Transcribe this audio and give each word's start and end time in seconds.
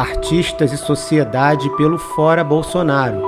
artistas 0.00 0.72
e 0.72 0.78
sociedade 0.78 1.68
pelo 1.76 1.98
Fora 1.98 2.42
Bolsonaro. 2.42 3.20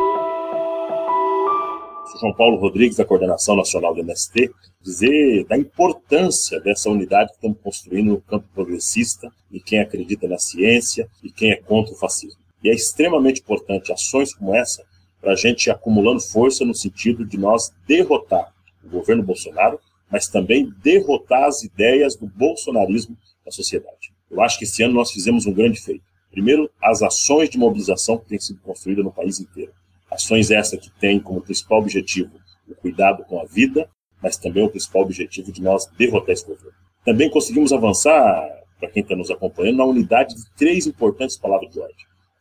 João 2.19 2.33
Paulo 2.35 2.57
Rodrigues, 2.57 2.97
da 2.97 3.05
Coordenação 3.05 3.55
Nacional 3.57 3.95
do 3.95 4.01
MST, 4.01 4.51
dizer 4.81 5.45
da 5.45 5.59
importância 5.59 6.59
dessa 6.61 6.89
unidade 6.89 7.29
que 7.29 7.35
estamos 7.35 7.59
construindo 7.63 8.13
no 8.13 8.23
campo 8.23 8.49
progressista 8.55 9.31
e 9.51 9.61
quem 9.61 9.81
acredita 9.81 10.27
na 10.27 10.39
ciência 10.39 11.07
e 11.23 11.31
quem 11.31 11.51
é 11.51 11.57
contra 11.57 11.93
o 11.93 11.99
fascismo. 11.99 12.41
E 12.65 12.71
é 12.71 12.75
extremamente 12.75 13.43
importante 13.43 13.93
ações 13.93 14.35
como 14.35 14.55
essa 14.55 14.83
para 15.21 15.33
a 15.33 15.37
gente 15.37 15.71
acumulando 15.71 16.23
força 16.23 16.65
no 16.65 16.75
sentido 16.75 17.23
de 17.23 17.37
nós 17.37 17.71
derrotar 17.87 18.51
o 18.83 18.89
governo 18.89 19.23
Bolsonaro, 19.23 19.79
mas 20.11 20.27
também 20.27 20.73
derrotar 20.83 21.45
as 21.45 21.63
ideias 21.63 22.17
do 22.17 22.27
bolsonarismo 22.27 23.15
na 23.45 23.53
sociedade. 23.53 24.15
Eu 24.31 24.41
acho 24.41 24.59
que 24.59 24.65
esse 24.65 24.83
ano 24.83 24.95
nós 24.95 25.11
fizemos 25.11 25.45
um 25.45 25.53
grande 25.53 25.79
feito. 25.79 26.12
Primeiro, 26.33 26.71
as 26.83 27.03
ações 27.03 27.51
de 27.51 27.59
mobilização 27.59 28.19
que 28.19 28.27
têm 28.27 28.41
sido 28.41 28.61
construídas 28.61 29.05
no 29.05 29.13
país 29.13 29.39
inteiro. 29.39 29.73
Ações 30.11 30.51
essas 30.51 30.81
que 30.81 30.91
têm 30.99 31.21
como 31.21 31.43
principal 31.43 31.79
objetivo 31.79 32.43
o 32.69 32.75
cuidado 32.75 33.25
com 33.25 33.41
a 33.41 33.45
vida, 33.45 33.89
mas 34.23 34.37
também 34.37 34.65
o 34.65 34.69
principal 34.69 35.03
objetivo 35.03 35.53
de 35.53 35.61
nós 35.63 35.87
derrotar 35.99 36.31
esse 36.31 36.47
governo. 36.47 36.73
Também 37.05 37.31
conseguimos 37.31 37.73
avançar, 37.73 38.49
para 38.81 38.89
quem 38.89 39.03
está 39.03 39.15
nos 39.15 39.31
acompanhando, 39.31 39.77
na 39.77 39.85
unidade 39.85 40.35
de 40.35 40.43
três 40.57 40.87
importantes 40.87 41.37
palavras 41.37 41.71
de 41.71 41.79
ordem. 41.79 41.97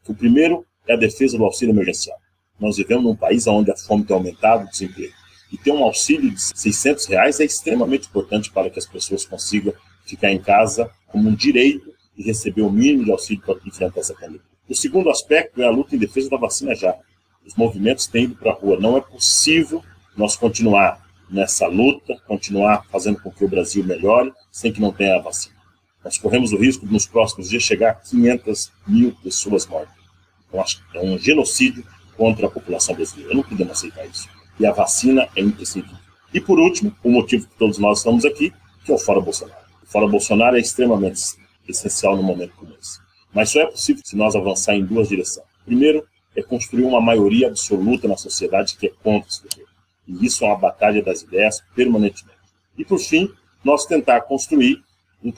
O 0.07 0.13
primeiro 0.13 0.65
é 0.87 0.93
a 0.93 0.97
defesa 0.97 1.37
do 1.37 1.43
auxílio 1.43 1.73
emergencial. 1.73 2.17
Nós 2.59 2.77
vivemos 2.77 3.03
num 3.03 3.15
país 3.15 3.45
onde 3.47 3.71
a 3.71 3.77
fome 3.77 4.05
tem 4.05 4.15
aumentado, 4.15 4.65
o 4.65 4.69
desemprego. 4.69 5.13
E 5.51 5.57
ter 5.57 5.71
um 5.71 5.83
auxílio 5.83 6.31
de 6.31 6.41
600 6.41 7.05
reais 7.07 7.39
é 7.39 7.43
extremamente 7.43 8.07
importante 8.07 8.51
para 8.51 8.69
que 8.69 8.79
as 8.79 8.85
pessoas 8.85 9.25
consigam 9.25 9.73
ficar 10.05 10.31
em 10.31 10.39
casa 10.39 10.89
como 11.07 11.27
um 11.27 11.35
direito 11.35 11.90
e 12.17 12.23
receber 12.23 12.61
o 12.61 12.71
mínimo 12.71 13.05
de 13.05 13.11
auxílio 13.11 13.43
para 13.43 13.55
enfrentar 13.65 13.99
essa 13.99 14.13
pandemia. 14.13 14.41
O 14.67 14.75
segundo 14.75 15.09
aspecto 15.09 15.61
é 15.61 15.65
a 15.65 15.71
luta 15.71 15.95
em 15.95 15.99
defesa 15.99 16.29
da 16.29 16.37
vacina 16.37 16.75
já. 16.75 16.95
Os 17.45 17.55
movimentos 17.55 18.07
têm 18.07 18.25
ido 18.25 18.35
para 18.35 18.51
a 18.51 18.55
rua. 18.55 18.79
Não 18.79 18.97
é 18.97 19.01
possível 19.01 19.83
nós 20.15 20.35
continuar 20.35 21.05
nessa 21.29 21.67
luta, 21.67 22.17
continuar 22.27 22.85
fazendo 22.91 23.19
com 23.21 23.31
que 23.31 23.43
o 23.43 23.47
Brasil 23.47 23.83
melhore 23.83 24.31
sem 24.51 24.71
que 24.71 24.81
não 24.81 24.91
tenha 24.91 25.15
a 25.15 25.21
vacina. 25.21 25.55
Nós 26.03 26.17
corremos 26.17 26.51
o 26.51 26.57
risco 26.57 26.85
de, 26.85 26.91
nos 26.91 27.05
próximos 27.05 27.49
dias, 27.49 27.63
chegar 27.63 27.91
a 27.91 27.95
500 27.95 28.71
mil 28.87 29.15
pessoas 29.23 29.65
mortas. 29.65 29.93
Então, 30.47 30.63
é 30.95 30.99
um 30.99 31.17
genocídio 31.17 31.85
contra 32.17 32.47
a 32.47 32.49
população 32.49 32.95
brasileira. 32.95 33.33
Não 33.33 33.43
podemos 33.43 33.73
aceitar 33.73 34.05
isso. 34.05 34.27
E 34.59 34.65
a 34.65 34.71
vacina 34.71 35.27
é 35.35 35.41
imprescindível. 35.41 35.97
E 36.33 36.39
por 36.39 36.59
último, 36.59 36.95
o 37.03 37.09
motivo 37.09 37.47
que 37.47 37.55
todos 37.55 37.77
nós 37.77 37.99
estamos 37.99 38.25
aqui, 38.25 38.53
que 38.85 38.91
é 38.91 38.95
o 38.95 38.97
Fora 38.97 39.21
Bolsonaro. 39.21 39.61
O 39.83 39.85
Fora 39.85 40.07
Bolsonaro 40.07 40.55
é 40.55 40.59
extremamente 40.59 41.19
essencial 41.71 42.15
no 42.15 42.23
momento 42.23 42.53
como 42.55 42.73
esse. 42.79 42.99
Mas 43.33 43.49
só 43.49 43.61
é 43.61 43.65
possível 43.65 44.01
se 44.05 44.15
nós 44.15 44.35
avançar 44.35 44.75
em 44.75 44.85
duas 44.85 45.07
direções. 45.07 45.47
Primeiro, 45.65 46.05
é 46.35 46.41
construir 46.41 46.83
uma 46.83 47.01
maioria 47.01 47.47
absoluta 47.47 48.07
na 48.07 48.17
sociedade 48.17 48.77
que 48.77 48.87
é 48.87 48.91
contra 49.03 49.29
esse 49.29 49.41
governo. 49.43 49.71
E 50.07 50.25
isso 50.25 50.43
é 50.43 50.47
uma 50.47 50.57
batalha 50.57 51.01
das 51.01 51.21
ideias 51.21 51.61
permanentemente. 51.75 52.39
E 52.77 52.85
por 52.85 52.99
fim, 52.99 53.29
nós 53.63 53.85
tentar 53.85 54.21
construir 54.21 54.81
um, 55.23 55.31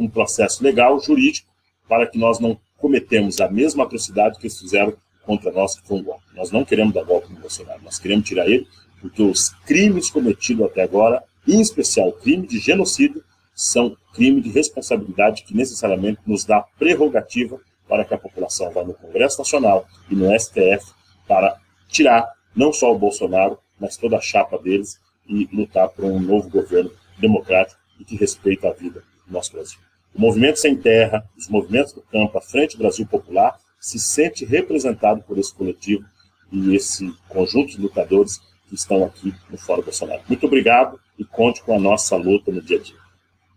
um 0.00 0.08
processo 0.08 0.62
legal, 0.62 1.00
jurídico, 1.00 1.48
para 1.88 2.06
que 2.06 2.18
nós 2.18 2.38
não 2.38 2.58
cometemos 2.76 3.40
a 3.40 3.48
mesma 3.48 3.84
atrocidade 3.84 4.38
que 4.38 4.46
eles 4.46 4.58
fizeram 4.58 4.94
contra 5.22 5.52
nós, 5.52 5.78
que 5.78 5.86
foi 5.86 5.98
um 5.98 6.02
golpe. 6.02 6.24
Nós 6.34 6.50
não 6.50 6.64
queremos 6.64 6.94
dar 6.94 7.04
golpe 7.04 7.32
no 7.32 7.40
Bolsonaro, 7.40 7.82
nós 7.82 7.98
queremos 7.98 8.26
tirar 8.26 8.48
ele, 8.48 8.66
porque 9.00 9.22
os 9.22 9.50
crimes 9.66 10.10
cometidos 10.10 10.66
até 10.66 10.82
agora, 10.82 11.22
em 11.46 11.60
especial 11.60 12.08
o 12.08 12.12
crime 12.12 12.46
de 12.46 12.58
genocídio, 12.58 13.22
são 13.58 13.96
crime 14.14 14.40
de 14.40 14.50
responsabilidade 14.50 15.42
que 15.42 15.52
necessariamente 15.52 16.20
nos 16.24 16.44
dá 16.44 16.60
prerrogativa 16.78 17.58
para 17.88 18.04
que 18.04 18.14
a 18.14 18.18
população 18.18 18.70
vá 18.70 18.84
no 18.84 18.94
Congresso 18.94 19.38
Nacional 19.38 19.84
e 20.08 20.14
no 20.14 20.30
STF 20.38 20.92
para 21.26 21.58
tirar 21.88 22.32
não 22.54 22.72
só 22.72 22.94
o 22.94 22.98
Bolsonaro, 22.98 23.58
mas 23.80 23.96
toda 23.96 24.16
a 24.16 24.20
chapa 24.20 24.56
deles 24.58 25.00
e 25.28 25.48
lutar 25.52 25.88
por 25.88 26.04
um 26.04 26.20
novo 26.20 26.48
governo 26.48 26.92
democrático 27.18 27.80
e 27.98 28.04
que 28.04 28.14
respeita 28.14 28.68
a 28.68 28.72
vida 28.72 29.02
do 29.26 29.32
nosso 29.32 29.50
Brasil. 29.50 29.80
O 30.14 30.20
Movimento 30.20 30.60
Sem 30.60 30.76
Terra, 30.76 31.28
os 31.36 31.48
movimentos 31.48 31.92
do 31.92 32.02
campo, 32.02 32.38
a 32.38 32.40
Frente 32.40 32.78
Brasil 32.78 33.08
Popular, 33.08 33.58
se 33.80 33.98
sente 33.98 34.44
representado 34.44 35.20
por 35.24 35.36
esse 35.36 35.52
coletivo 35.52 36.04
e 36.52 36.76
esse 36.76 37.12
conjunto 37.28 37.72
de 37.72 37.80
lutadores 37.80 38.38
que 38.68 38.76
estão 38.76 39.04
aqui 39.04 39.34
no 39.50 39.58
Fórum 39.58 39.82
Bolsonaro. 39.82 40.22
Muito 40.28 40.46
obrigado 40.46 41.00
e 41.18 41.24
conte 41.24 41.60
com 41.64 41.74
a 41.74 41.80
nossa 41.80 42.14
luta 42.14 42.52
no 42.52 42.62
dia 42.62 42.78
a 42.78 42.80
dia. 42.80 43.07